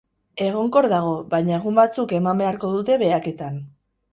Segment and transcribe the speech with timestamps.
[0.45, 3.63] Egonkor dago, baina egun batzuk eman beharko dute behaketan.